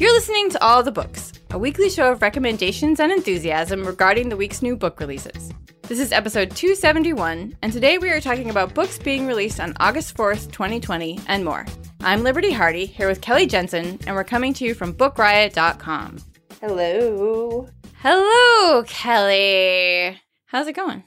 [0.00, 4.36] You're listening to All the Books, a weekly show of recommendations and enthusiasm regarding the
[4.36, 5.52] week's new book releases.
[5.82, 10.16] This is episode 271, and today we are talking about books being released on August
[10.16, 11.66] 4th, 2020, and more.
[12.00, 16.16] I'm Liberty Hardy, here with Kelly Jensen, and we're coming to you from BookRiot.com.
[16.62, 17.68] Hello.
[17.96, 20.18] Hello, Kelly.
[20.46, 21.04] How's it going?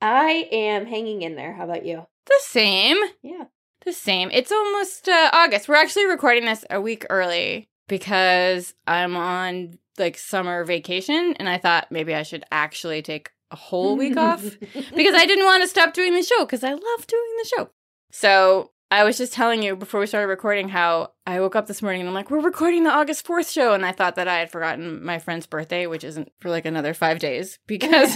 [0.00, 1.52] I am hanging in there.
[1.52, 2.06] How about you?
[2.24, 2.96] The same.
[3.22, 3.44] Yeah.
[3.84, 4.30] The same.
[4.32, 5.68] It's almost uh, August.
[5.68, 11.58] We're actually recording this a week early because I'm on like summer vacation and I
[11.58, 14.42] thought maybe I should actually take a whole week off
[14.94, 17.70] because I didn't want to stop doing the show because I love doing the show.
[18.10, 21.80] So I was just telling you before we started recording how I woke up this
[21.80, 23.72] morning and I'm like, we're recording the August 4th show.
[23.72, 26.92] And I thought that I had forgotten my friend's birthday, which isn't for like another
[26.92, 28.14] five days because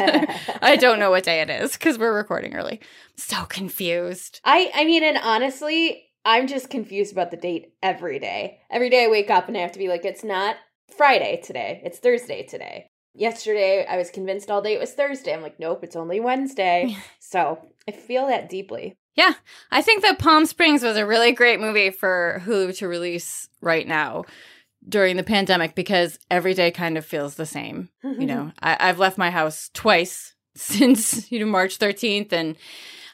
[0.61, 2.81] I don't know what day it is because we're recording early.
[3.17, 4.43] So confused.
[4.45, 8.59] I, I mean, and honestly, I'm just confused about the date every day.
[8.69, 10.57] Every day I wake up and I have to be like, it's not
[10.97, 12.89] Friday today, it's Thursday today.
[13.15, 15.33] Yesterday, I was convinced all day it was Thursday.
[15.33, 16.97] I'm like, nope, it's only Wednesday.
[17.21, 18.97] so I feel that deeply.
[19.15, 19.35] Yeah,
[19.71, 23.87] I think that Palm Springs was a really great movie for Hulu to release right
[23.87, 24.25] now
[24.87, 27.89] during the pandemic because every day kind of feels the same.
[28.03, 32.57] you know, I, I've left my house twice since you know March 13th, and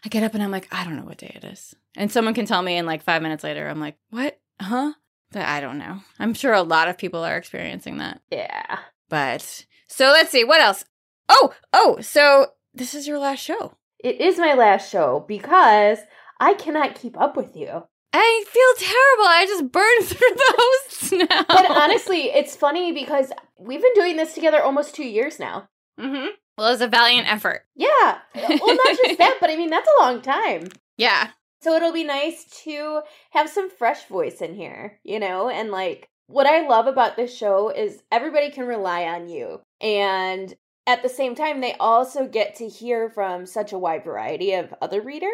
[0.04, 2.34] I get up and I'm like, I don't know what day it is, and someone
[2.34, 4.40] can tell me, and like five minutes later, I'm like, what?
[4.60, 4.92] Huh?
[5.34, 6.00] I don't know.
[6.18, 8.20] I'm sure a lot of people are experiencing that.
[8.30, 8.80] Yeah.
[9.08, 10.84] But so let's see what else.
[11.28, 13.76] Oh, oh, so this is your last show.
[14.02, 15.98] It is my last show because
[16.40, 17.84] I cannot keep up with you.
[18.12, 19.24] I feel terrible.
[19.24, 21.44] I just burned through the hosts now.
[21.48, 25.68] But honestly, it's funny because we've been doing this together almost two years now.
[25.98, 26.28] Mm-hmm.
[26.58, 27.64] Well, it was a valiant effort.
[27.74, 28.18] Yeah.
[28.34, 30.68] Well, not just that, but I mean, that's a long time.
[30.96, 31.30] Yeah.
[31.62, 35.48] So it'll be nice to have some fresh voice in here, you know?
[35.48, 39.60] And like, what I love about this show is everybody can rely on you.
[39.80, 40.54] And
[40.86, 44.74] at the same time, they also get to hear from such a wide variety of
[44.82, 45.30] other readers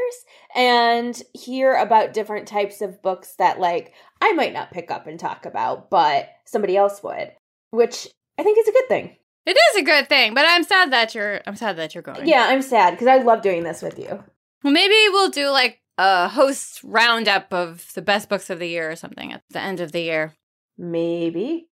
[0.55, 5.19] and hear about different types of books that, like, I might not pick up and
[5.19, 7.33] talk about, but somebody else would,
[7.71, 8.09] which
[8.39, 9.17] I think is a good thing.
[9.49, 12.29] It is a good thing, but I'm sad that you're I'm sad that you're going.
[12.29, 14.23] Yeah, I'm sad because I love doing this with you.
[14.63, 18.91] Well, maybe we'll do like a host roundup of the best books of the year
[18.91, 20.35] or something at the end of the year.
[20.77, 21.69] Maybe.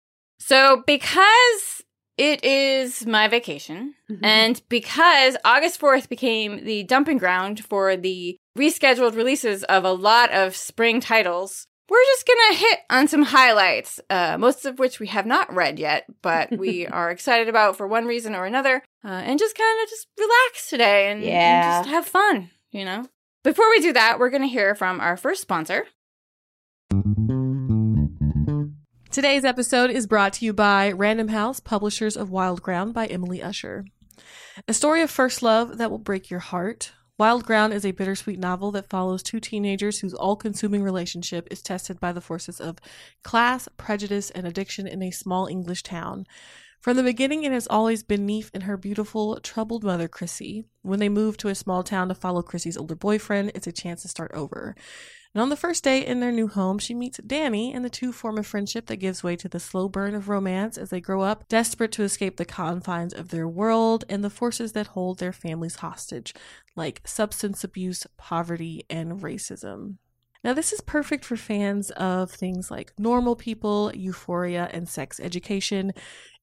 [0.40, 1.82] So, because
[2.18, 4.24] it is my vacation, mm-hmm.
[4.24, 10.32] and because August 4th became the dumping ground for the rescheduled releases of a lot
[10.32, 15.08] of spring titles, we're just gonna hit on some highlights, uh, most of which we
[15.08, 19.08] have not read yet, but we are excited about for one reason or another, uh,
[19.08, 21.78] and just kind of just relax today and, yeah.
[21.78, 23.04] and just have fun, you know?
[23.42, 25.86] Before we do that, we're gonna hear from our first sponsor.
[29.10, 33.42] Today's episode is brought to you by Random House, publishers of Wild Ground by Emily
[33.42, 33.84] Usher.
[34.68, 36.92] A story of first love that will break your heart.
[37.20, 41.60] Wild Ground is a bittersweet novel that follows two teenagers whose all consuming relationship is
[41.60, 42.78] tested by the forces of
[43.22, 46.26] class, prejudice, and addiction in a small English town.
[46.80, 50.64] From the beginning, it has always been Neef and her beautiful, troubled mother, Chrissy.
[50.80, 54.00] When they move to a small town to follow Chrissy's older boyfriend, it's a chance
[54.00, 54.74] to start over.
[55.34, 58.10] And on the first day in their new home, she meets Danny, and the two
[58.10, 61.22] form a friendship that gives way to the slow burn of romance as they grow
[61.22, 65.32] up, desperate to escape the confines of their world and the forces that hold their
[65.32, 66.34] families hostage,
[66.74, 69.98] like substance abuse, poverty, and racism.
[70.42, 75.92] Now, this is perfect for fans of things like normal people, euphoria, and sex education.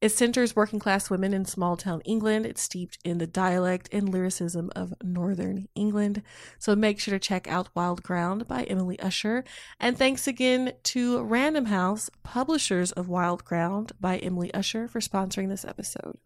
[0.01, 2.45] It centers working class women in small town England.
[2.45, 6.21] It's steeped in the dialect and lyricism of Northern England.
[6.59, 9.43] So make sure to check out Wild Ground by Emily Usher.
[9.79, 15.49] And thanks again to Random House, publishers of Wild Ground by Emily Usher, for sponsoring
[15.49, 16.19] this episode.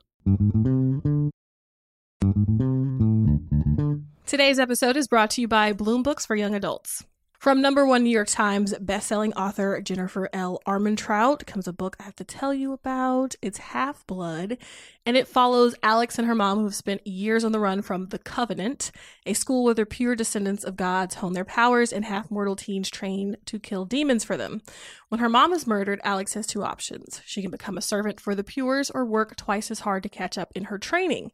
[4.26, 7.06] Today's episode is brought to you by Bloom Books for Young Adults.
[7.42, 10.62] From number one New York Times bestselling author Jennifer L.
[10.68, 13.34] Armentrout comes a book I have to tell you about.
[13.42, 14.60] It's Half Blood,
[15.08, 18.10] and it follows Alex and her mom who have spent years on the run from
[18.10, 18.92] The Covenant,
[19.26, 22.92] a school where the pure descendants of gods hone their powers and half mortal teens
[22.92, 24.62] train to kill demons for them.
[25.10, 27.22] When her mom is murdered, Alex has two options.
[27.26, 30.38] She can become a servant for the Pures or work twice as hard to catch
[30.38, 31.32] up in her training.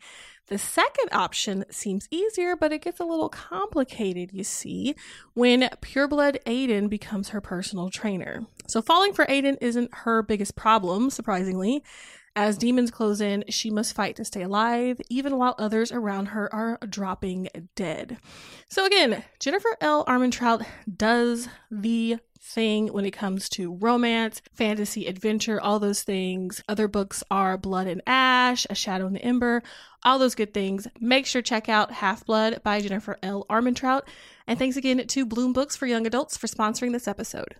[0.48, 4.96] The second option seems easier, but it gets a little complicated, you see,
[5.34, 8.46] when pureblood Aiden becomes her personal trainer.
[8.66, 11.84] So falling for Aiden isn't her biggest problem, surprisingly.
[12.34, 16.54] As demons close in, she must fight to stay alive, even while others around her
[16.54, 18.20] are dropping dead.
[18.70, 20.06] So again, Jennifer L.
[20.06, 20.64] Armentrout
[20.96, 26.64] does the thing when it comes to romance, fantasy, adventure, all those things.
[26.68, 29.62] Other books are Blood and Ash, A Shadow in the Ember,
[30.04, 30.88] all those good things.
[31.00, 33.46] Make sure check out Half Blood by Jennifer L.
[33.50, 34.04] Armentrout.
[34.48, 37.56] And thanks again to Bloom Books for Young Adults for sponsoring this episode.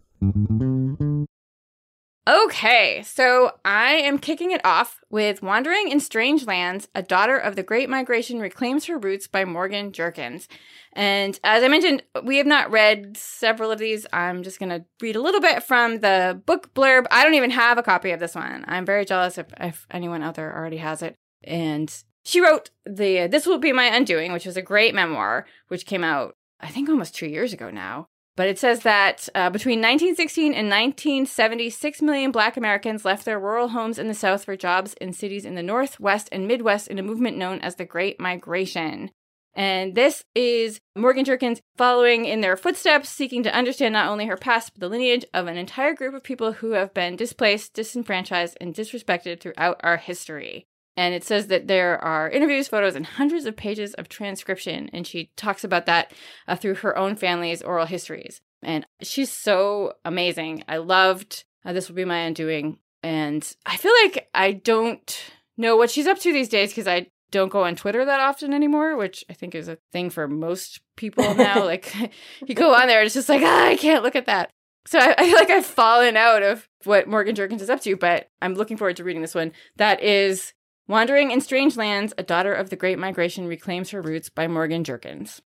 [2.28, 7.56] Okay, so I am kicking it off with Wandering in Strange Lands, A Daughter of
[7.56, 10.50] the Great Migration Reclaims Her Roots by Morgan Jerkins.
[10.92, 14.06] And as I mentioned, we have not read several of these.
[14.12, 17.06] I'm just going to read a little bit from the book blurb.
[17.12, 18.66] I don't even have a copy of this one.
[18.68, 21.16] I'm very jealous if, if anyone out there already has it.
[21.46, 21.96] And
[22.26, 26.04] she wrote the This Will Be My Undoing, which was a great memoir, which came
[26.04, 28.10] out, I think, almost two years ago now.
[28.38, 33.40] But it says that uh, between 1916 and 1970, 6 million black Americans left their
[33.40, 36.88] rural homes in the South for jobs in cities in the North, West, and Midwest
[36.88, 39.10] in a movement known as the Great Migration.
[39.56, 44.38] And this is Morgan Jerkins following in their footsteps, seeking to understand not only her
[44.38, 48.56] past, but the lineage of an entire group of people who have been displaced, disenfranchised,
[48.62, 50.68] and disrespected throughout our history.
[50.98, 54.90] And it says that there are interviews, photos, and hundreds of pages of transcription.
[54.92, 56.12] And she talks about that
[56.48, 58.42] uh, through her own family's oral histories.
[58.64, 60.64] And she's so amazing.
[60.68, 62.80] I loved uh, This Will Be My Undoing.
[63.04, 67.08] And I feel like I don't know what she's up to these days because I
[67.30, 70.82] don't go on Twitter that often anymore, which I think is a thing for most
[70.96, 71.64] people now.
[71.64, 71.94] like
[72.48, 74.50] you go on there, it's just like, ah, I can't look at that.
[74.88, 77.96] So I, I feel like I've fallen out of what Morgan Jerkins is up to,
[77.96, 79.52] but I'm looking forward to reading this one.
[79.76, 80.54] That is
[80.90, 84.86] Wandering in Strange Lands, A Daughter of the Great Migration Reclaims Her Roots by Morgan
[84.86, 85.42] Jerkins.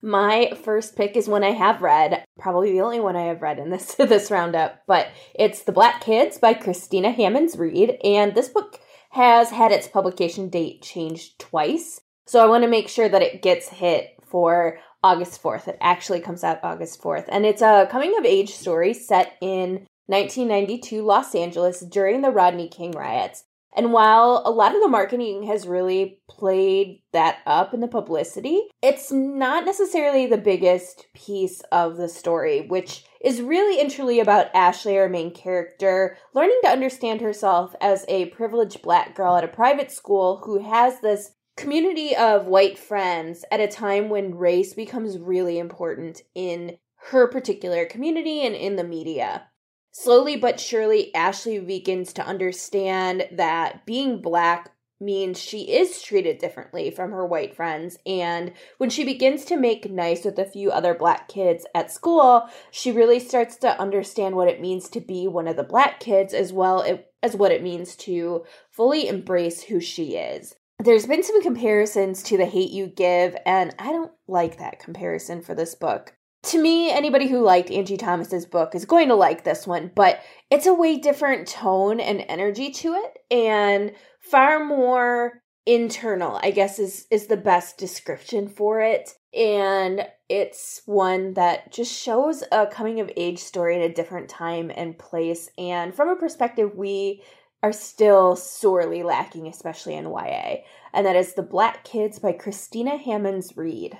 [0.00, 3.58] My first pick is one I have read, probably the only one I have read
[3.58, 8.48] in this this roundup, but it's The Black Kids by Christina Hammonds Reed, and this
[8.48, 12.00] book has had its publication date changed twice.
[12.26, 15.68] So I want to make sure that it gets hit for August 4th.
[15.68, 19.86] It actually comes out August 4th, and it's a coming of age story set in
[20.06, 23.44] 1992 Los Angeles during the Rodney King riots.
[23.76, 28.62] And while a lot of the marketing has really played that up in the publicity,
[28.82, 34.54] it's not necessarily the biggest piece of the story, which is really and truly about
[34.54, 39.48] Ashley, our main character, learning to understand herself as a privileged black girl at a
[39.48, 45.18] private school who has this community of white friends at a time when race becomes
[45.18, 46.78] really important in
[47.10, 49.48] her particular community and in the media.
[49.98, 56.90] Slowly but surely, Ashley begins to understand that being black means she is treated differently
[56.90, 57.96] from her white friends.
[58.04, 62.46] And when she begins to make nice with a few other black kids at school,
[62.70, 66.34] she really starts to understand what it means to be one of the black kids
[66.34, 66.84] as well
[67.22, 70.54] as what it means to fully embrace who she is.
[70.78, 75.40] There's been some comparisons to The Hate You Give, and I don't like that comparison
[75.40, 76.12] for this book
[76.46, 80.20] to me, anybody who liked Angie Thomas's book is going to like this one, but
[80.50, 86.78] it's a way different tone and energy to it and far more internal, I guess
[86.78, 89.14] is is the best description for it.
[89.34, 94.70] And it's one that just shows a coming of age story in a different time
[94.74, 97.22] and place and from a perspective we
[97.62, 100.58] are still sorely lacking, especially in YA.
[100.92, 103.98] And that is The Black Kids by Christina Hammonds Reed.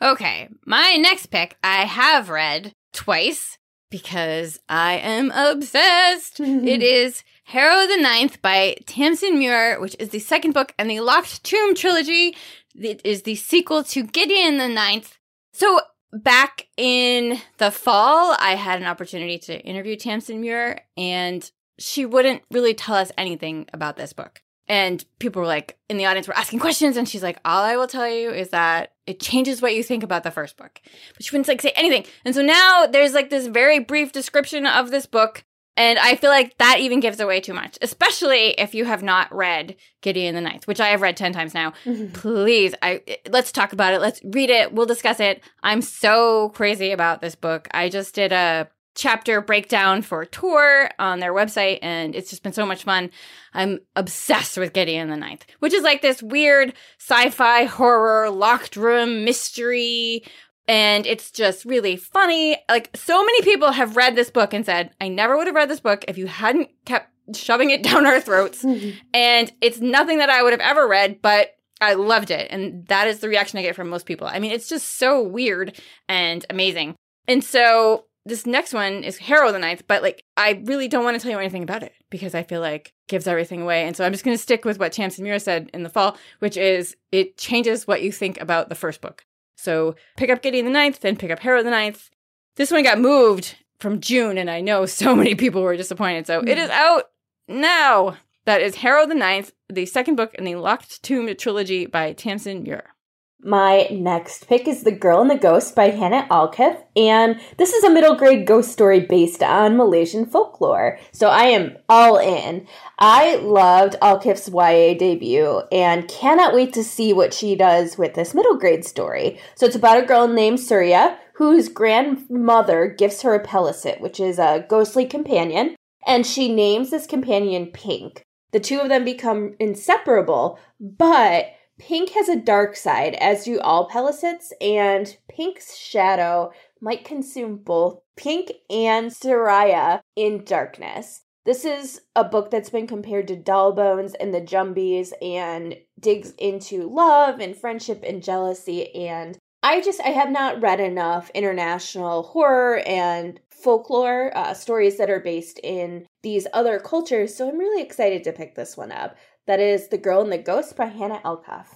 [0.00, 3.58] Okay, my next pick I have read twice
[3.90, 6.40] because I am obsessed.
[6.40, 11.00] it is Harrow the Ninth by Tamsyn Muir, which is the second book in the
[11.00, 12.36] Locked Tomb trilogy.
[12.74, 15.16] It is the sequel to Gideon the Ninth.
[15.52, 15.80] So
[16.12, 22.42] back in the fall, I had an opportunity to interview Tamsyn Muir, and she wouldn't
[22.50, 24.42] really tell us anything about this book.
[24.68, 27.76] And people were like, in the audience were asking questions, and she's like, All I
[27.76, 30.80] will tell you is that it changes what you think about the first book.
[31.14, 32.04] But she wouldn't like say anything.
[32.24, 35.44] And so now there's like this very brief description of this book.
[35.78, 39.32] And I feel like that even gives away too much, especially if you have not
[39.32, 41.72] read Gideon the Ninth, which I have read 10 times now.
[41.84, 42.12] Mm-hmm.
[42.14, 44.00] Please, I let's talk about it.
[44.00, 44.72] Let's read it.
[44.72, 45.40] We'll discuss it.
[45.62, 47.68] I'm so crazy about this book.
[47.72, 52.52] I just did a chapter breakdown for Tor on their website and it's just been
[52.52, 53.10] so much fun.
[53.54, 59.24] I'm obsessed with Gideon the Ninth, which is like this weird sci-fi horror locked room
[59.24, 60.24] mystery
[60.66, 62.58] and it's just really funny.
[62.68, 65.70] Like so many people have read this book and said, "I never would have read
[65.70, 68.98] this book if you hadn't kept shoving it down our throats." Mm-hmm.
[69.14, 72.48] and it's nothing that I would have ever read, but I loved it.
[72.50, 74.26] And that is the reaction I get from most people.
[74.26, 76.96] I mean, it's just so weird and amazing.
[77.26, 81.16] And so this next one is Harrow the Ninth, but like I really don't want
[81.16, 83.84] to tell you anything about it because I feel like gives everything away.
[83.86, 86.16] And so I'm just going to stick with what Tamsyn Muir said in the fall,
[86.38, 89.24] which is it changes what you think about the first book.
[89.56, 92.10] So pick up Gideon the Ninth, then pick up Harrow the Ninth.
[92.56, 96.26] This one got moved from June, and I know so many people were disappointed.
[96.26, 96.64] So it hmm.
[96.64, 97.04] is out
[97.48, 98.16] now.
[98.44, 102.62] That is Harrow the Ninth, the second book in the Locked Tomb trilogy by Tamsyn
[102.62, 102.94] Muir.
[103.40, 107.84] My next pick is The Girl and the Ghost by Hanna Alkaf, and this is
[107.84, 110.98] a middle grade ghost story based on Malaysian folklore.
[111.12, 112.66] So I am all in.
[112.98, 118.34] I loved Alkaf's YA debut and cannot wait to see what she does with this
[118.34, 119.38] middle grade story.
[119.54, 124.40] So it's about a girl named Suraya whose grandmother gives her a pelesit, which is
[124.40, 128.24] a ghostly companion, and she names this companion Pink.
[128.50, 133.88] The two of them become inseparable, but Pink has a dark side, as do all
[133.88, 141.22] Pelesits, and Pink's shadow might consume both Pink and Suraya in darkness.
[141.44, 146.32] This is a book that's been compared to Doll Bones and the Jumbies and digs
[146.36, 148.94] into love and friendship and jealousy.
[148.94, 155.10] And I just, I have not read enough international horror and folklore uh, stories that
[155.10, 157.34] are based in these other cultures.
[157.34, 159.16] So I'm really excited to pick this one up.
[159.48, 161.68] That is The Girl and the Ghost by Hanna Alkaf.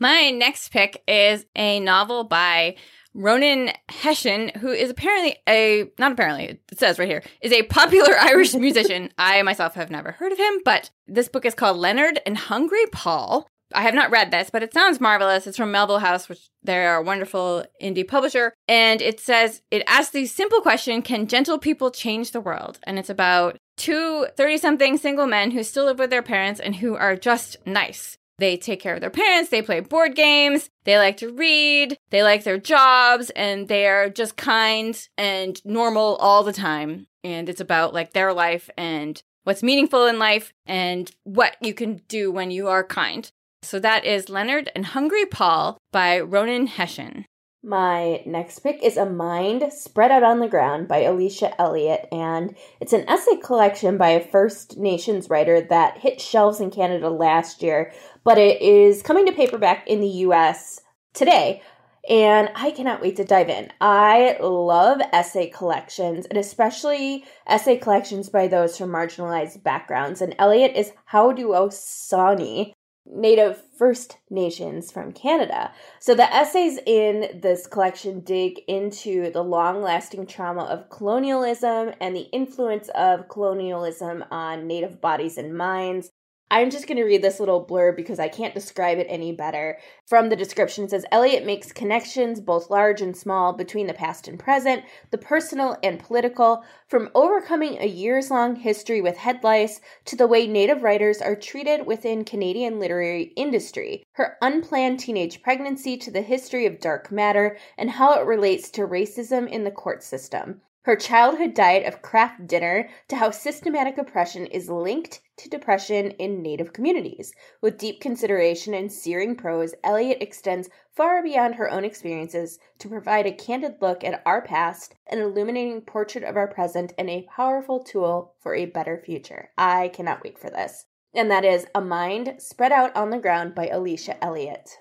[0.00, 2.74] My next pick is a novel by
[3.14, 8.16] Ronan Hession, who is apparently a, not apparently, it says right here, is a popular
[8.20, 9.12] Irish musician.
[9.16, 12.86] I myself have never heard of him, but this book is called Leonard and Hungry
[12.90, 13.46] Paul.
[13.72, 15.46] I have not read this, but it sounds marvelous.
[15.46, 18.54] It's from Melville House, which they're a wonderful indie publisher.
[18.66, 22.80] And it says, it asks the simple question Can gentle people change the world?
[22.82, 26.76] And it's about two 30 something single men who still live with their parents and
[26.76, 28.18] who are just nice.
[28.38, 32.22] They take care of their parents, they play board games, they like to read, they
[32.22, 37.06] like their jobs, and they are just kind and normal all the time.
[37.22, 42.02] And it's about like their life and what's meaningful in life and what you can
[42.08, 43.30] do when you are kind.
[43.62, 47.26] So that is Leonard and Hungry Paul by Ronan Hession.
[47.62, 52.56] My next pick is A Mind Spread Out on the Ground by Alicia Elliott, and
[52.80, 57.62] it's an essay collection by a First Nations writer that hit shelves in Canada last
[57.62, 57.92] year,
[58.24, 60.80] but it is coming to paperback in the US
[61.12, 61.60] today.
[62.08, 63.70] And I cannot wait to dive in.
[63.78, 70.22] I love essay collections, and especially essay collections by those from marginalized backgrounds.
[70.22, 72.72] And Elliott is Haudenosaunee,
[73.06, 75.72] Native First Nations from Canada.
[75.98, 82.14] So the essays in this collection dig into the long lasting trauma of colonialism and
[82.14, 86.10] the influence of colonialism on Native bodies and minds.
[86.52, 89.78] I'm just going to read this little blurb because I can't describe it any better.
[90.08, 94.26] From the description, it says Elliott makes connections, both large and small, between the past
[94.26, 99.80] and present, the personal and political, from overcoming a years long history with head lice
[100.06, 105.96] to the way Native writers are treated within Canadian literary industry, her unplanned teenage pregnancy
[105.98, 110.02] to the history of dark matter and how it relates to racism in the court
[110.02, 110.62] system.
[110.84, 116.40] Her childhood diet of Kraft dinner to how systematic oppression is linked to depression in
[116.40, 117.34] Native communities.
[117.60, 123.26] With deep consideration and searing prose, Elliott extends far beyond her own experiences to provide
[123.26, 127.84] a candid look at our past, an illuminating portrait of our present, and a powerful
[127.84, 129.50] tool for a better future.
[129.58, 130.86] I cannot wait for this.
[131.12, 134.78] And that is A Mind Spread Out on the Ground by Alicia Elliott.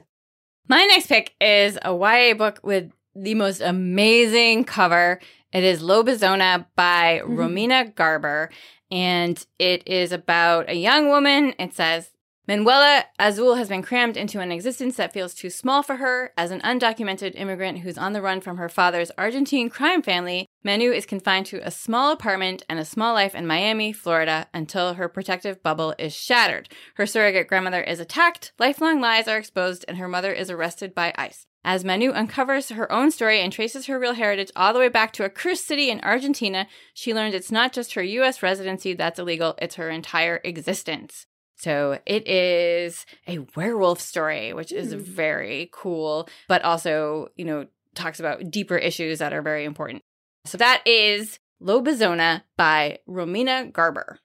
[0.67, 5.19] My next pick is a YA book with the most amazing cover.
[5.51, 7.37] It is Lobizona by mm-hmm.
[7.37, 8.49] Romina Garber,
[8.91, 11.53] and it is about a young woman.
[11.57, 12.11] It says
[12.49, 16.33] Manuela Azul has been crammed into an existence that feels too small for her.
[16.35, 20.91] As an undocumented immigrant who's on the run from her father's Argentine crime family, Manu
[20.91, 25.07] is confined to a small apartment and a small life in Miami, Florida, until her
[25.07, 26.69] protective bubble is shattered.
[26.95, 31.13] Her surrogate grandmother is attacked, lifelong lies are exposed, and her mother is arrested by
[31.19, 31.45] ICE.
[31.63, 35.11] As Manu uncovers her own story and traces her real heritage all the way back
[35.13, 39.19] to a cursed city in Argentina, she learns it's not just her US residency that's
[39.19, 41.25] illegal, it's her entire existence.
[41.57, 44.99] So it is a werewolf story, which is Hmm.
[44.99, 50.01] very cool, but also, you know, talks about deeper issues that are very important.
[50.45, 54.19] So that is Lobizona by Romina Garber.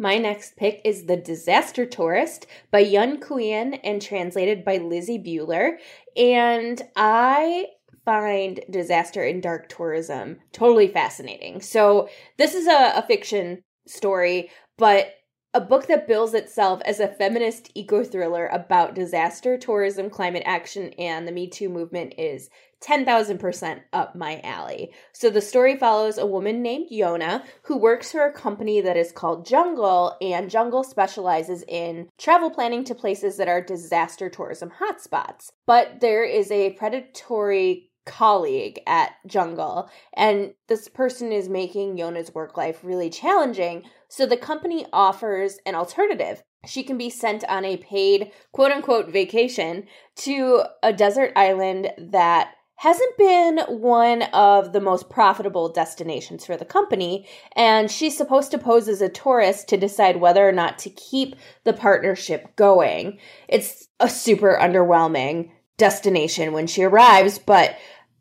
[0.00, 5.78] My next pick is The Disaster Tourist by Yun Ko-eun and translated by Lizzie Buehler.
[6.16, 7.66] And I
[8.04, 11.60] find disaster and dark tourism totally fascinating.
[11.60, 15.14] So, this is a, a fiction story, but
[15.52, 20.92] a book that bills itself as a feminist eco thriller about disaster, tourism, climate action,
[20.98, 24.92] and the Me Too movement is 10,000% up my alley.
[25.12, 29.12] So the story follows a woman named Yona who works for a company that is
[29.12, 35.50] called Jungle, and Jungle specializes in travel planning to places that are disaster tourism hotspots.
[35.66, 42.56] But there is a predatory colleague at Jungle, and this person is making Yona's work
[42.56, 43.82] life really challenging.
[44.08, 46.42] So the company offers an alternative.
[46.66, 52.54] She can be sent on a paid quote unquote vacation to a desert island that
[52.78, 58.58] hasn't been one of the most profitable destinations for the company, and she's supposed to
[58.58, 63.18] pose as a tourist to decide whether or not to keep the partnership going.
[63.48, 67.76] It's a super underwhelming destination when she arrives, but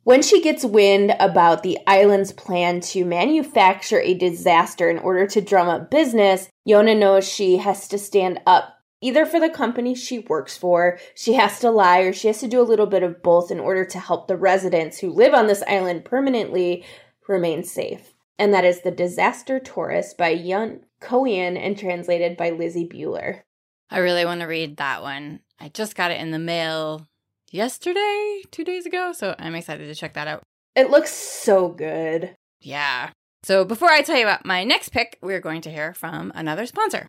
[0.05, 5.41] when she gets wind about the island's plan to manufacture a disaster in order to
[5.41, 10.19] drum up business, Yona knows she has to stand up either for the company she
[10.19, 13.21] works for, she has to lie, or she has to do a little bit of
[13.21, 16.83] both in order to help the residents who live on this island permanently
[17.27, 18.13] remain safe.
[18.39, 23.41] And that is The Disaster Tourist by Yun Ko-eun and translated by Lizzie Buehler.
[23.89, 25.39] I really want to read that one.
[25.59, 27.07] I just got it in the mail
[27.51, 30.43] yesterday, two days ago, so I'm excited to check that out.
[30.75, 32.35] It looks so good.
[32.61, 33.11] Yeah.
[33.43, 36.65] So before I tell you about my next pick, we're going to hear from another
[36.65, 37.07] sponsor.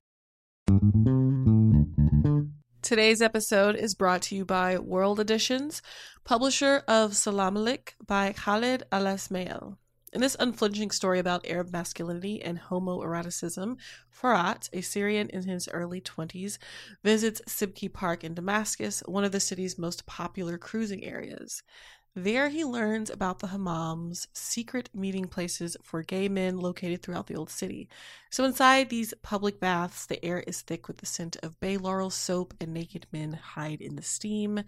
[2.89, 5.83] Today's episode is brought to you by World Editions,
[6.25, 9.77] publisher of Salamlik by Khaled Alesmael.
[10.15, 13.77] In this unflinching story about Arab masculinity and homoeroticism,
[14.11, 16.57] Furat, a Syrian in his early 20s,
[17.05, 21.63] visits Sibki Park in Damascus, one of the city's most popular cruising areas.
[22.21, 27.37] There he learns about the hammams, secret meeting places for gay men located throughout the
[27.37, 27.89] old city.
[28.29, 32.11] So inside these public baths, the air is thick with the scent of bay laurel
[32.11, 34.65] soap and naked men hide in the steam.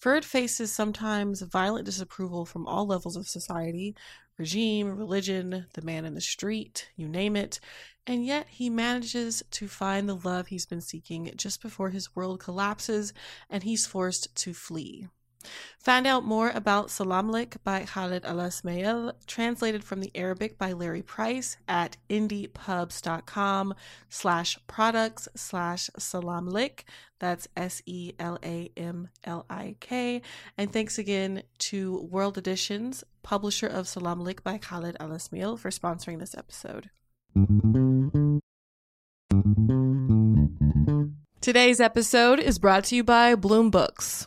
[0.00, 3.94] Ferd faces sometimes violent disapproval from all levels of society,
[4.38, 7.60] regime, religion, the man in the street, you name it.
[8.06, 12.40] And yet he manages to find the love he's been seeking just before his world
[12.40, 13.12] collapses
[13.50, 15.08] and he's forced to flee.
[15.84, 21.58] Find out more about Salamlik by Khaled Alesmael, translated from the Arabic by Leri Price
[21.68, 23.74] at indiepubs.com
[24.08, 26.84] slash products slash salamlik.
[27.18, 30.22] That's S E L A M L I K.
[30.56, 36.34] And thanks again to World Editions, publisher of Salamlik by Khaled Alesmael, for sponsoring this
[36.34, 36.88] episode.
[41.42, 44.26] Today's episode is brought to you by Bloom Books.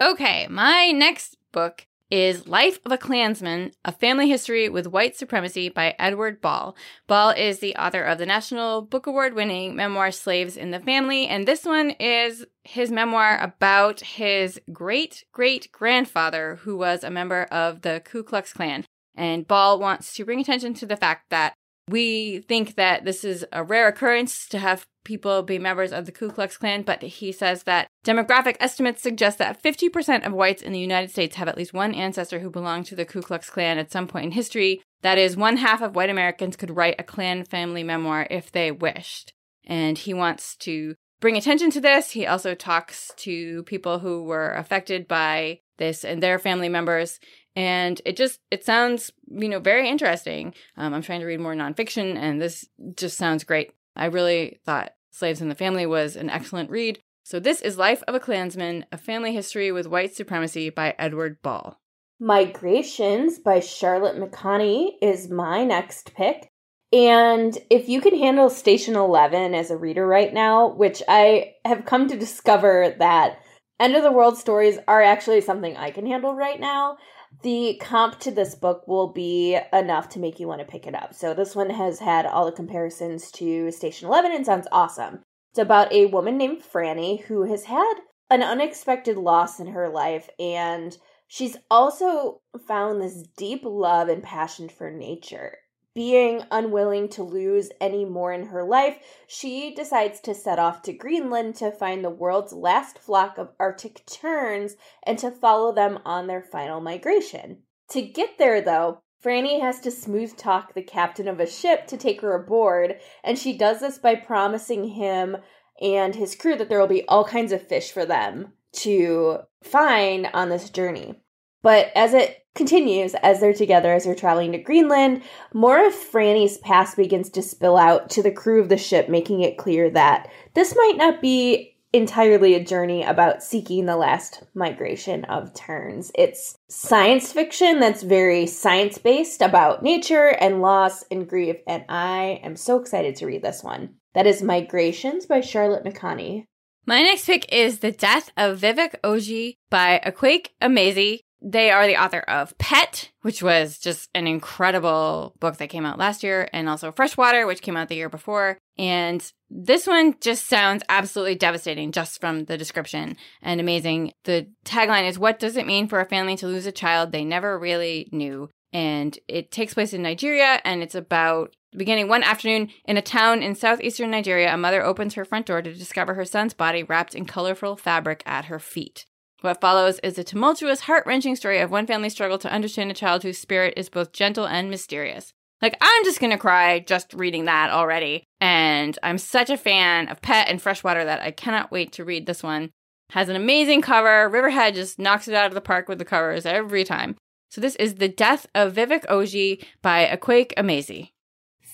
[0.00, 5.70] Okay, my next book is Life of a Klansman, A Family History with White Supremacy
[5.70, 6.76] by Edward Ball.
[7.06, 11.26] Ball is the author of the National Book Award winning memoir Slaves in the Family,
[11.26, 17.44] and this one is his memoir about his great great grandfather who was a member
[17.44, 18.84] of the Ku Klux Klan.
[19.14, 21.54] And Ball wants to bring attention to the fact that
[21.88, 26.12] we think that this is a rare occurrence to have people be members of the
[26.12, 30.72] Ku Klux Klan, but he says that demographic estimates suggest that 50% of whites in
[30.72, 33.78] the United States have at least one ancestor who belonged to the Ku Klux Klan
[33.78, 34.82] at some point in history.
[35.02, 38.70] That is, one half of white Americans could write a Klan family memoir if they
[38.70, 39.32] wished.
[39.64, 42.10] And he wants to bring attention to this.
[42.10, 47.18] He also talks to people who were affected by this and their family members
[47.54, 51.54] and it just it sounds you know very interesting um, i'm trying to read more
[51.54, 56.30] nonfiction and this just sounds great i really thought slaves in the family was an
[56.30, 56.98] excellent read.
[57.22, 61.40] So this is life of a klansman a family history with white supremacy by edward
[61.42, 61.78] ball.
[62.18, 66.48] Migrations by charlotte mcconaghy is my next pick.
[66.92, 71.84] And if you can handle station 11 as a reader right now which i have
[71.84, 73.38] come to discover that
[73.78, 76.96] end of the world stories are actually something i can handle right now
[77.42, 80.94] the comp to this book will be enough to make you want to pick it
[80.94, 81.14] up.
[81.14, 85.22] So this one has had all the comparisons to Station 11 and sounds awesome.
[85.50, 87.94] It's about a woman named Franny who has had
[88.30, 90.96] an unexpected loss in her life and
[91.28, 95.58] she's also found this deep love and passion for nature
[95.94, 100.92] being unwilling to lose any more in her life, she decides to set off to
[100.92, 106.26] Greenland to find the world's last flock of Arctic terns and to follow them on
[106.26, 107.58] their final migration.
[107.90, 111.96] To get there, though, Franny has to smooth talk the captain of a ship to
[111.96, 115.36] take her aboard, and she does this by promising him
[115.80, 120.28] and his crew that there will be all kinds of fish for them to find
[120.32, 121.20] on this journey.
[121.62, 126.58] But as it continues, as they're together, as they're traveling to Greenland, more of Franny's
[126.58, 130.28] past begins to spill out to the crew of the ship, making it clear that
[130.54, 136.10] this might not be entirely a journey about seeking the last migration of terns.
[136.14, 142.40] It's science fiction that's very science based about nature and loss and grief, and I
[142.42, 143.96] am so excited to read this one.
[144.14, 146.44] That is Migrations by Charlotte McConaghy.
[146.84, 151.20] My next pick is The Death of Vivek Oji by Akwaeke Emezi.
[151.44, 155.98] They are the author of Pet, which was just an incredible book that came out
[155.98, 158.58] last year, and also Freshwater, which came out the year before.
[158.78, 164.12] And this one just sounds absolutely devastating just from the description and amazing.
[164.24, 167.24] The tagline is What does it mean for a family to lose a child they
[167.24, 168.48] never really knew?
[168.72, 173.42] And it takes place in Nigeria, and it's about Beginning one afternoon in a town
[173.42, 177.14] in southeastern Nigeria, a mother opens her front door to discover her son's body wrapped
[177.14, 179.06] in colorful fabric at her feet.
[179.42, 182.94] What follows is a tumultuous, heart wrenching story of one family's struggle to understand a
[182.94, 185.32] child whose spirit is both gentle and mysterious.
[185.60, 188.24] Like, I'm just gonna cry just reading that already.
[188.40, 192.26] And I'm such a fan of Pet and Freshwater that I cannot wait to read
[192.26, 192.70] this one.
[193.10, 194.28] Has an amazing cover.
[194.28, 197.16] Riverhead just knocks it out of the park with the covers every time.
[197.50, 201.11] So this is The Death of Vivek Oji by Akwaeke Emezi.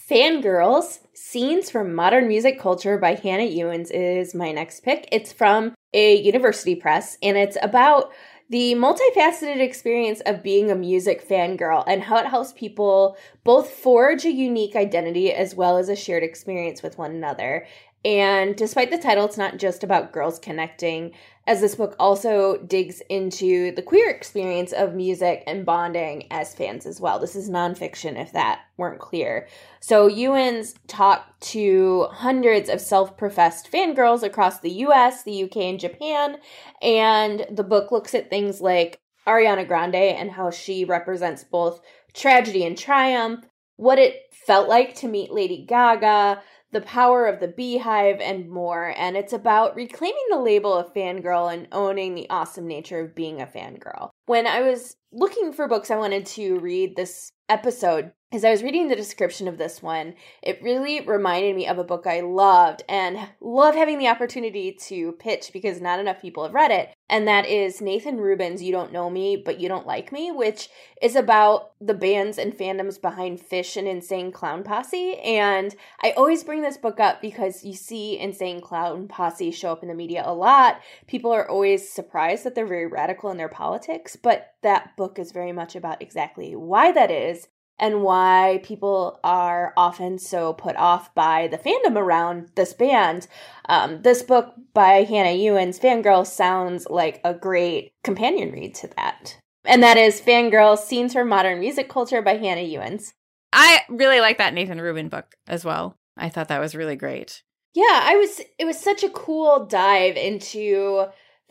[0.08, 5.06] Fangirls Scenes from Modern Music Culture by Hannah Ewens is my next pick.
[5.12, 8.10] It's from a university press and it's about
[8.48, 14.26] the multifaceted experience of being a music fangirl and how it helps people both forge
[14.26, 17.66] a unique identity as well as a shared experience with one another.
[18.04, 21.12] And despite the title, it's not just about girls connecting,
[21.46, 26.84] as this book also digs into the queer experience of music and bonding as fans
[26.84, 27.18] as well.
[27.18, 29.48] This is nonfiction, if that weren't clear.
[29.80, 35.80] So, Ewens talked to hundreds of self professed fangirls across the US, the UK, and
[35.80, 36.36] Japan.
[36.82, 41.80] And the book looks at things like Ariana Grande and how she represents both
[42.14, 43.44] tragedy and triumph,
[43.76, 46.42] what it felt like to meet Lady Gaga,
[46.72, 48.92] the Power of the Beyhive, and more.
[48.96, 53.40] And it's about reclaiming the label of fangirl and owning the awesome nature of being
[53.40, 54.10] a fangirl.
[54.26, 58.62] When I was looking for books I wanted to read this episode, as I was
[58.62, 62.82] reading the description of this one, it really reminded me of a book I loved
[62.86, 66.90] and love having the opportunity to pitch because not enough people have read it.
[67.08, 70.68] And that is Nathan Rabin's You Don't Know Me, But You Don't Like Me, which
[71.00, 75.14] is about the bands and fandoms behind Phish and Insane Clown Posse.
[75.20, 79.82] And I always bring this book up because you see Insane Clown Posse show up
[79.82, 80.82] in the media a lot.
[81.06, 85.32] People are always surprised that they're very radical in their politics, but that book is
[85.32, 91.14] very much about exactly why that is and why people are often so put off
[91.14, 93.26] by the fandom around this band.
[93.68, 99.38] Um, this book by Hannah Ewens, Fangirl, sounds like a great companion read to that.
[99.64, 103.12] And that is Fangirl Scenes from Modern Music Culture by Hannah Ewens.
[103.52, 105.96] I really like that Nathan Rabin book as well.
[106.16, 107.42] I thought that was really great.
[107.74, 111.06] Yeah, I was it was such a cool dive into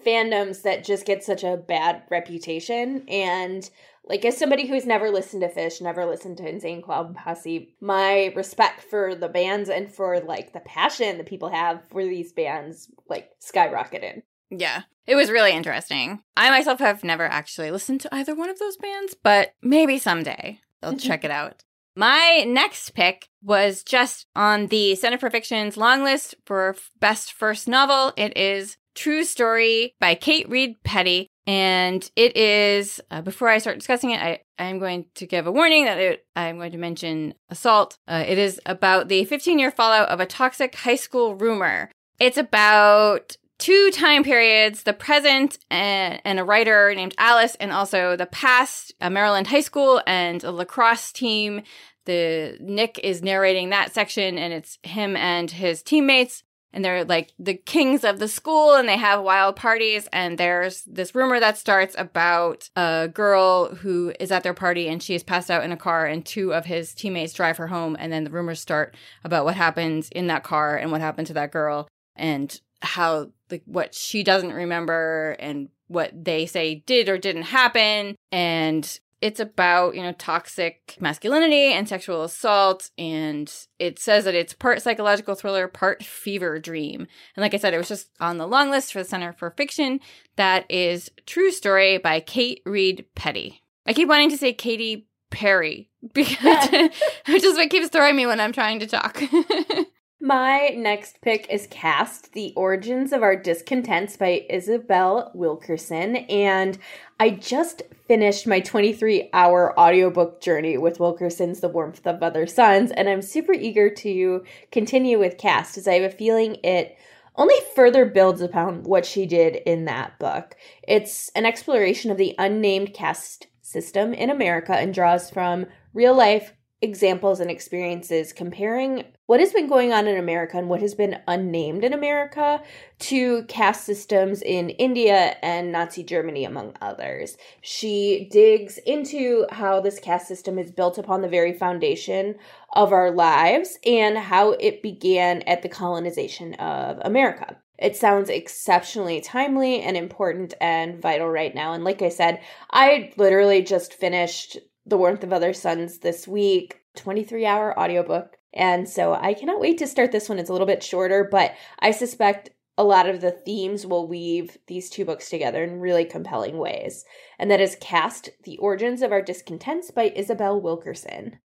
[0.06, 3.70] fandoms that just get such a bad reputation and
[4.10, 8.32] like as somebody who's never listened to Phish, never listened to Insane Clown Posse, my
[8.36, 12.90] respect for the bands and for like the passion that people have for these bands
[13.10, 14.22] like skyrocketed.
[14.50, 14.84] Yeah.
[15.06, 16.22] It was really interesting.
[16.36, 20.60] I myself have never actually listened to either one of those bands, but maybe someday
[20.84, 21.00] I'll mm-hmm.
[21.00, 21.64] check it out.
[21.96, 27.68] My next pick was just on the Center for Fiction's long list for best first
[27.68, 28.14] novel.
[28.16, 31.28] It is True Story by Kate Reed Petty.
[31.48, 35.52] And it is, uh, before I start discussing it, I, I'm going to give a
[35.52, 37.98] warning that it, I'm going to mention assault.
[38.06, 41.90] Uh, it is about the 15 year fallout of a toxic high school rumor.
[42.20, 48.18] It's about two time periods the present and, and, a writer named Alice, and also
[48.18, 51.64] the past, a Maryland high school and a lacrosse team.
[52.06, 56.44] The Nick is narrating that section, and it's him and his teammates.
[56.78, 60.08] And they're like the kings of the school, and they have wild parties.
[60.14, 65.02] And there's this rumor that starts about a girl who is at their party and
[65.02, 67.98] she is passed out in a car, and two of his teammates drive her home.
[68.00, 71.34] And then the rumors start about what happens in that car and what happened to
[71.34, 71.88] that girl.
[72.16, 78.16] And how like what she doesn't remember and what they say did or didn't happen
[78.32, 84.54] and it's about you know toxic masculinity and sexual assault and it says that it's
[84.54, 87.08] part psychological thriller part fever dream.
[87.36, 89.52] And like i said it was just on the long list for the center for
[89.52, 90.00] fiction.
[90.36, 93.64] That is true story by kate reed petty.
[93.86, 96.70] I keep wanting to say katie perry because
[97.28, 99.22] which is what keeps throwing me when i'm trying to talk
[100.20, 106.16] My next pick is Caste The Origins of Our Discontents by Isabel Wilkerson.
[106.16, 106.80] And
[107.20, 112.90] I just finished my 23 hour audiobook journey with Wilkerson's The Warmth of Other Suns.
[112.90, 116.98] And I'm super eager to continue with Caste as I have a feeling it
[117.36, 120.56] only further builds upon what she did in that book.
[120.82, 126.54] It's an exploration of the unnamed caste system in America and draws from real life
[126.82, 131.20] examples and experiences comparing what has been going on in America and what has been
[131.28, 132.62] unnamed in America
[133.00, 137.36] to caste systems in India and Nazi Germany, among others.
[137.62, 142.36] She digs into how this caste system is built upon the very foundation
[142.74, 147.58] of our lives and how it began at the colonization of America.
[147.80, 151.74] It sounds exceptionally timely and important and vital right now.
[151.74, 156.82] And like I said, I literally just finished the Warmth of Other Suns this week,
[156.96, 158.38] 23 hour audiobook.
[158.54, 160.40] And so I cannot wait to start this one.
[160.40, 164.58] It's a little bit shorter, but I suspect a lot of the themes will weave
[164.68, 167.06] these two books together in really compelling ways.
[167.38, 171.40] And that is Caste The Origins of Our Discontents by Isabel Wilkerson.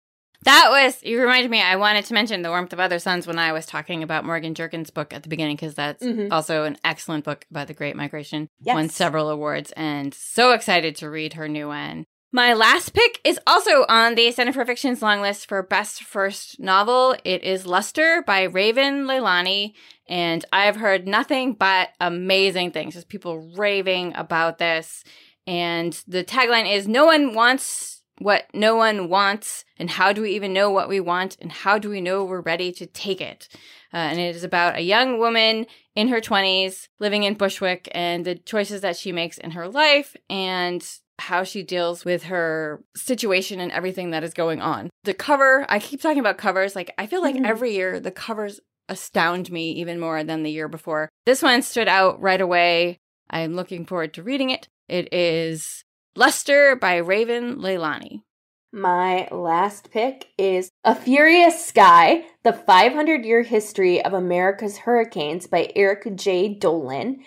[0.43, 3.37] That was, you reminded me, I wanted to mention The Warmth of Other Suns when
[3.37, 6.31] I was talking about Morgan Jerkins' book at the beginning, because that's mm-hmm.
[6.31, 8.47] also an excellent book about the Great Migration.
[8.61, 8.73] Yes.
[8.73, 12.05] Won several awards, and so excited to read her new one.
[12.31, 16.59] My last pick is also on the Center for Fiction's long list for best first
[16.59, 17.15] novel.
[17.23, 19.73] It is Luster by Raven Leilani,
[20.07, 25.03] and I've heard nothing but amazing things, just people raving about this.
[25.47, 30.35] And the tagline is No one wants what no one wants, and how do we
[30.35, 33.47] even know what we want, and how do we know we're ready to take it?
[33.91, 35.65] Uh, and it is about a young woman
[35.95, 40.15] in her 20s living in Bushwick and the choices that she makes in her life
[40.29, 40.85] and
[41.19, 44.89] how she deals with her situation and everything that is going on.
[45.03, 46.75] The cover, I keep talking about covers.
[46.75, 47.45] Like, I feel like mm-hmm.
[47.45, 51.09] every year the covers astound me even more than the year before.
[51.25, 52.97] This one stood out right away.
[53.29, 54.67] I'm looking forward to reading it.
[54.87, 55.83] It is
[56.15, 58.23] Luster by Raven Leilani.
[58.71, 65.71] My last pick is A Furious Sky The 500 Year History of America's Hurricanes by
[65.75, 66.55] Eric J.
[66.55, 67.17] Dolin.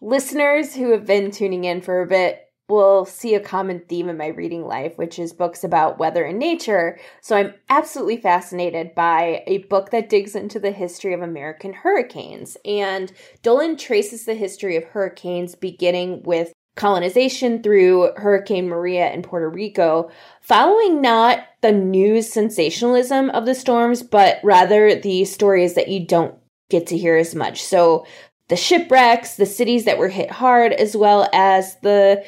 [0.00, 4.16] Listeners who have been tuning in for a bit will see a common theme in
[4.16, 6.98] my reading life, which is books about weather and nature.
[7.20, 12.56] So I'm absolutely fascinated by a book that digs into the history of American hurricanes.
[12.64, 19.48] And Dolin traces the history of hurricanes beginning with colonization through Hurricane Maria in Puerto
[19.48, 26.06] Rico, following not the news sensationalism of the storms, but rather the stories that you
[26.06, 26.34] don't
[26.70, 27.62] get to hear as much.
[27.62, 28.06] So
[28.48, 32.24] the shipwrecks, the cities that were hit hard, as well as the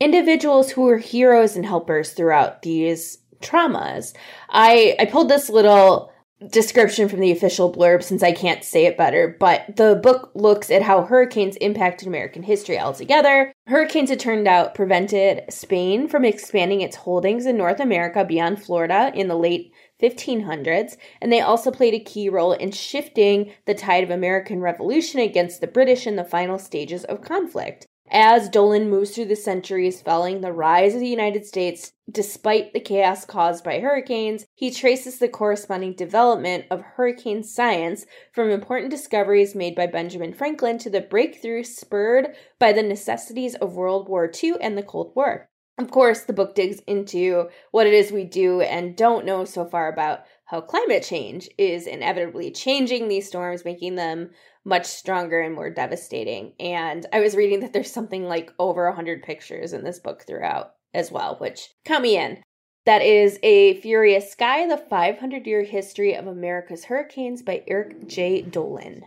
[0.00, 4.14] individuals who were heroes and helpers throughout these traumas.
[4.48, 6.12] I I pulled this little
[6.50, 10.70] description from the official blurb since I can't say it better, but the book looks
[10.70, 13.54] at how hurricanes impacted American history altogether.
[13.66, 19.10] Hurricanes, it turned out, prevented Spain from expanding its holdings in North America beyond Florida
[19.14, 24.04] in the late 1500s, and they also played a key role in shifting the tide
[24.04, 27.86] of American Revolution against the British in the final stages of conflict.
[28.08, 32.80] As Dolin moves through the centuries following the rise of the United States, despite the
[32.80, 39.56] chaos caused by hurricanes, he traces the corresponding development of hurricane science from important discoveries
[39.56, 44.54] made by Benjamin Franklin to the breakthrough spurred by the necessities of World War II
[44.60, 45.48] and the Cold War.
[45.78, 49.66] Of course, the book digs into what it is we do and don't know so
[49.66, 54.30] far about how climate change is inevitably changing these storms, making them
[54.66, 56.52] much stronger and more devastating.
[56.58, 60.74] And I was reading that there's something like over 100 pictures in this book throughout
[60.92, 62.42] as well, which count me in.
[62.84, 68.42] That is A Furious Sky, the 500 year history of America's hurricanes by Eric J.
[68.42, 69.02] Dolin.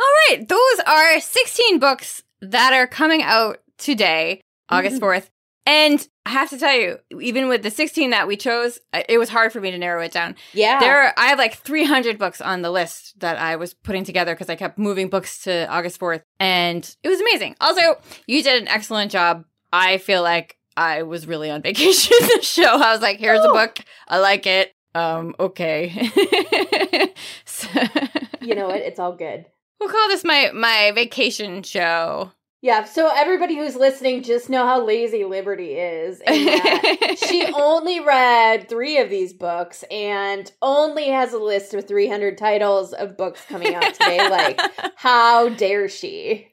[0.00, 5.28] All right, those are 16 books that are coming out today, August 4th.
[5.66, 9.28] And I have to tell you, even with the 16 that we chose, it was
[9.30, 10.36] hard for me to narrow it down.
[10.52, 10.78] Yeah.
[10.78, 14.34] There are, I have like 300 books on the list that I was putting together
[14.34, 17.56] because I kept moving books to August 4th and it was amazing.
[17.60, 17.96] Also,
[18.26, 19.44] you did an excellent job.
[19.72, 22.64] I feel like I was really on vacation show.
[22.64, 23.78] I was like, here's a book.
[24.06, 24.72] I like it.
[24.94, 26.10] Um, okay.
[27.46, 27.68] So-
[28.42, 28.80] you know what?
[28.80, 29.46] It's all good.
[29.80, 32.32] we'll call this my my vacation show.
[32.64, 36.22] Yeah, so everybody who's listening just know how lazy Liberty is.
[37.18, 42.94] She only read three of these books and only has a list of 300 titles
[42.94, 44.30] of books coming out today.
[44.30, 44.58] like,
[44.96, 46.48] how dare she?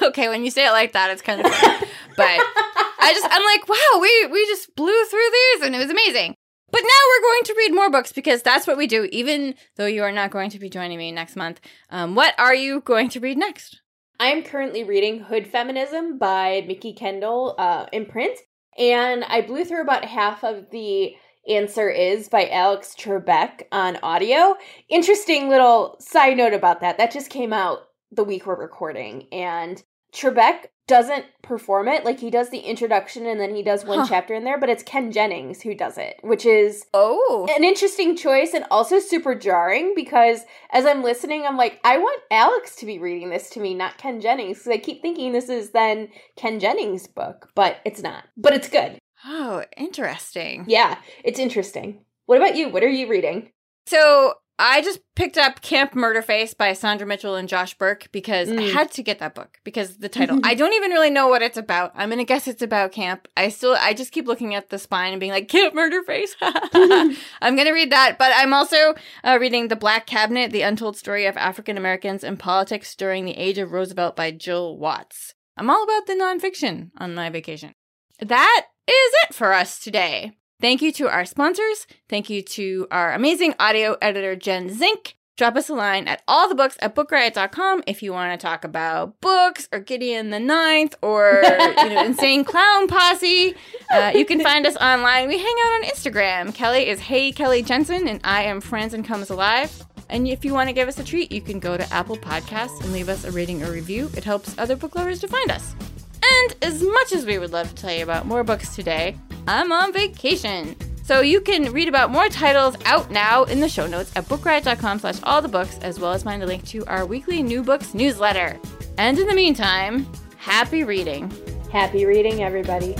[0.00, 1.86] okay, when you say it like that, it's kind of funny.
[2.16, 5.90] but I just I'm like, wow, we we just blew through these and it was
[5.90, 6.34] amazing.
[6.70, 9.06] But now we're going to read more books because that's what we do.
[9.12, 11.60] Even though you are not going to be joining me next month,
[11.90, 13.81] um, what are you going to read next?
[14.22, 18.38] I'm currently reading Hood Feminism by Mikki Kendall uh, in print,
[18.78, 21.16] and I blew through about half of the
[21.48, 24.54] answer is by Alex Trebek on audio.
[24.88, 26.98] Interesting little side note about that.
[26.98, 27.80] That just came out
[28.12, 29.82] the week we're recording, and
[30.14, 32.04] Trebek doesn't perform it.
[32.04, 34.06] Like he does the introduction and then he does one Huh.
[34.08, 38.16] chapter in there, but it's Ken Jennings who does it, which is Oh, an interesting
[38.16, 42.86] choice and also super jarring because as I'm listening, I'm like, I want Alex to
[42.86, 44.58] be reading this to me, not Ken Jennings.
[44.58, 48.24] Because I keep thinking this is then Ken Jennings' book, but it's not.
[48.36, 48.98] But it's good.
[49.24, 50.64] oh, interesting.
[50.66, 52.04] Yeah, it's interesting.
[52.26, 52.68] What about you?
[52.68, 53.50] What are you reading?
[53.86, 58.54] So I just picked up Camp Murderface by Saundra Mitchell and Josh Berk because I
[58.56, 58.72] Mm.
[58.72, 60.38] had to get that book because the title.
[60.44, 61.90] I don't even really know what it's about.
[61.96, 63.26] I'm gonna guess it's about camp.
[63.36, 66.30] I still I just keep looking at the spine and being like Camp Murderface.
[67.42, 71.26] I'm gonna read that, but I'm also uh, reading The Black Cabinet: The Untold Story
[71.26, 75.34] of African Americans in Politics During the Age of Roosevelt by Jill Watts.
[75.56, 77.72] I'm all about the nonfiction on my vacation.
[78.20, 80.32] That is it for us today.
[80.62, 81.88] Thank you to our sponsors.
[82.08, 85.16] Thank you to our amazing audio editor, Jen Zink.
[85.36, 88.62] Drop us a line at all the books at bookriot.com if you want to talk
[88.62, 93.56] about books or Gideon the Ninth or you know Insane Clown Posse.
[93.90, 95.26] Uh, you can find us online.
[95.26, 96.54] We hang out on Instagram.
[96.54, 99.84] Kelly is Hey Kelly Jensen, and I am Franzen Comes Alive.
[100.10, 102.80] And if you want to give us a treat, you can go to Apple Podcasts
[102.82, 104.10] and leave us a rating or review.
[104.16, 105.74] It helps other book lovers to find us.
[106.22, 109.72] And as much as we would love to tell you about more books today, I'm
[109.72, 110.76] on vacation.
[111.04, 115.00] So you can read about more titles out now in the show notes at bookriot.com
[115.00, 117.92] slash all the books, as well as find a link to our weekly new books
[117.92, 118.58] newsletter.
[118.98, 120.06] And in the meantime,
[120.36, 121.32] happy reading.
[121.72, 122.94] Happy reading, everybody.